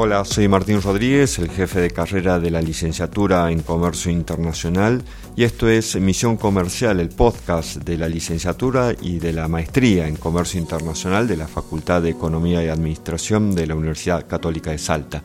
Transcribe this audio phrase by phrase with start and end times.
[0.00, 5.02] Hola, soy Martín Rodríguez, el jefe de carrera de la licenciatura en Comercio Internacional
[5.34, 10.14] y esto es Misión Comercial, el podcast de la licenciatura y de la maestría en
[10.14, 15.24] Comercio Internacional de la Facultad de Economía y Administración de la Universidad Católica de Salta.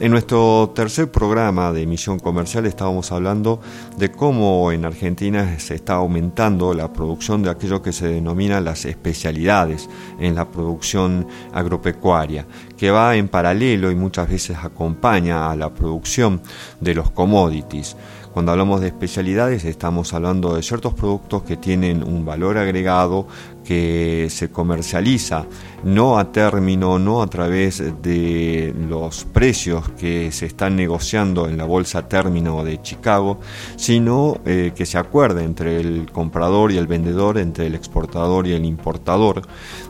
[0.00, 3.60] En nuestro tercer programa de emisión comercial estábamos hablando
[3.96, 8.84] de cómo en Argentina se está aumentando la producción de aquello que se denomina las
[8.84, 9.90] especialidades
[10.20, 12.46] en la producción agropecuaria,
[12.76, 16.42] que va en paralelo y muchas veces acompaña a la producción
[16.80, 17.96] de los commodities.
[18.38, 23.26] Cuando hablamos de especialidades estamos hablando de ciertos productos que tienen un valor agregado
[23.64, 25.44] que se comercializa
[25.82, 31.64] no a término, no a través de los precios que se están negociando en la
[31.64, 33.40] bolsa término de Chicago,
[33.74, 38.52] sino eh, que se acuerda entre el comprador y el vendedor, entre el exportador y
[38.52, 39.42] el importador,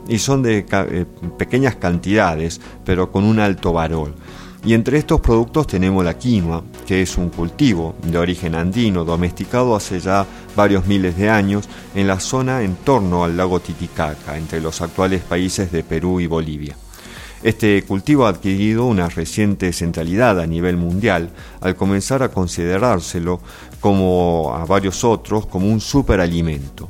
[0.08, 1.04] y son de eh,
[1.36, 4.14] pequeñas cantidades, pero con un alto valor.
[4.64, 9.76] Y entre estos productos tenemos la quinoa, que es un cultivo de origen andino domesticado
[9.76, 14.60] hace ya varios miles de años en la zona en torno al lago Titicaca, entre
[14.60, 16.76] los actuales países de Perú y Bolivia.
[17.42, 23.40] Este cultivo ha adquirido una reciente centralidad a nivel mundial al comenzar a considerárselo
[23.80, 26.88] como a varios otros como un superalimento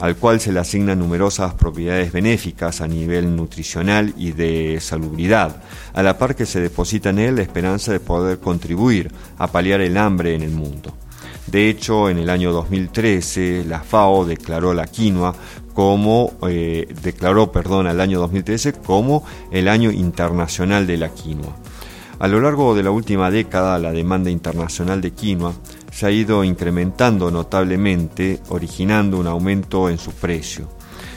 [0.00, 5.62] al cual se le asignan numerosas propiedades benéficas a nivel nutricional y de salubridad,
[5.92, 9.80] a la par que se deposita en él la esperanza de poder contribuir a paliar
[9.82, 10.94] el hambre en el mundo.
[11.46, 15.34] De hecho, en el año 2013, la FAO declaró la quinoa
[15.74, 21.56] como eh, declaró, perdón, el año 2013 como el año internacional de la quinoa.
[22.18, 25.54] A lo largo de la última década, la demanda internacional de quinoa
[25.90, 30.68] se ha ido incrementando notablemente, originando un aumento en su precio.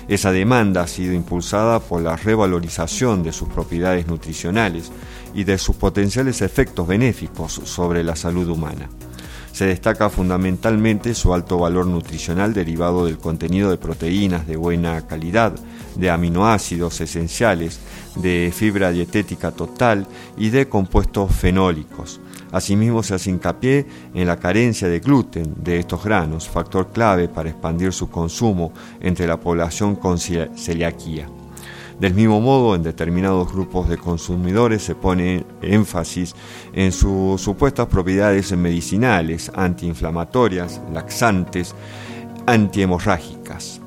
[0.07, 4.91] Esa demanda ha sido impulsada por la revalorización de sus propiedades nutricionales
[5.33, 8.89] y de sus potenciales efectos benéficos sobre la salud humana.
[9.53, 15.53] Se destaca fundamentalmente su alto valor nutricional derivado del contenido de proteínas de buena calidad,
[15.95, 17.79] de aminoácidos esenciales,
[18.15, 22.19] de fibra dietética total y de compuestos fenólicos.
[22.51, 27.49] Asimismo, se hace hincapié en la carencia de gluten de estos granos, factor clave para
[27.49, 31.29] expandir su consumo entre la población con celiaquía.
[32.03, 36.35] Del mismo modo, en determinados grupos de consumidores se pone énfasis
[36.73, 41.73] en sus supuestas propiedades medicinales, antiinflamatorias, laxantes,
[42.45, 43.79] antihemorrágicas.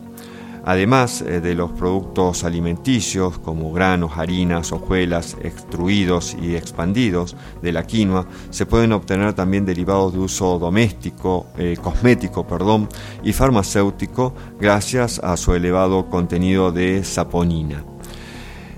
[0.64, 7.86] Además eh, de los productos alimenticios como granos, harinas, hojuelas, extruidos y expandidos de la
[7.86, 12.88] quinoa, se pueden obtener también derivados de uso doméstico, eh, cosmético, perdón,
[13.22, 17.84] y farmacéutico gracias a su elevado contenido de saponina.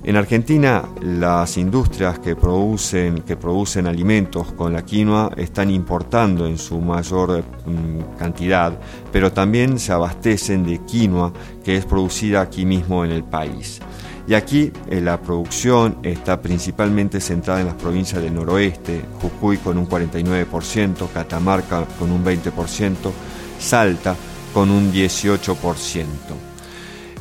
[0.08, 6.56] En Argentina, las industrias que producen, que producen alimentos con la quinoa están importando en
[6.56, 8.72] su mayor mm, cantidad,
[9.12, 11.30] pero también se abastecen de quinoa
[11.62, 13.80] que es producida aquí mismo en el país.
[14.26, 19.76] Y aquí eh, la producción está principalmente centrada en las provincias del noroeste, Jujuy con
[19.76, 23.12] un 49%, Catamarca con un 20%,
[23.58, 24.16] Salta
[24.54, 26.47] con un 18%.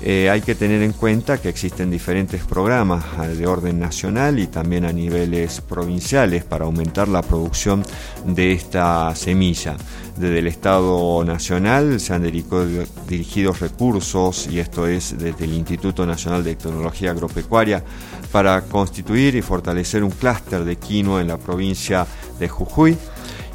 [0.01, 4.45] Eh, hay que tener en cuenta que existen diferentes programas eh, de orden nacional y
[4.45, 7.83] también a niveles provinciales para aumentar la producción
[8.23, 9.75] de esta semilla.
[10.15, 16.43] Desde el Estado Nacional se han dirigido recursos, y esto es desde el Instituto Nacional
[16.43, 17.83] de Tecnología Agropecuaria,
[18.31, 22.05] para constituir y fortalecer un clúster de quinoa en la provincia
[22.39, 22.97] de Jujuy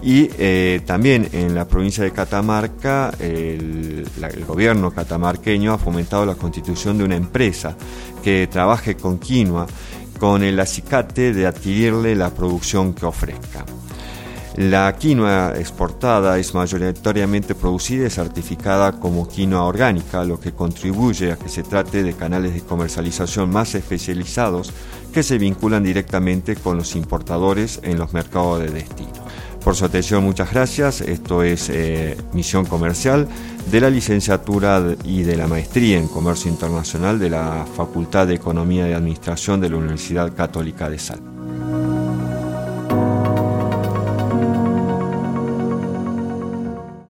[0.02, 4.04] y eh, también en la provincia de Catamarca, el,
[4.46, 7.76] gobierno catamarqueño ha fomentado la constitución de una empresa
[8.22, 9.66] que trabaje con quinoa
[10.18, 13.64] con el acicate de adquirirle la producción que ofrezca.
[14.56, 21.36] La quinoa exportada es mayoritariamente producida y certificada como quinoa orgánica, lo que contribuye a
[21.36, 24.72] que se trate de canales de comercialización más especializados
[25.12, 29.31] que se vinculan directamente con los importadores en los mercados de destino.
[29.64, 31.00] Por su atención, muchas gracias.
[31.00, 33.28] Esto es eh, Misión Comercial
[33.70, 38.88] de la licenciatura y de la maestría en Comercio Internacional de la Facultad de Economía
[38.88, 41.31] y Administración de la Universidad Católica de Salta.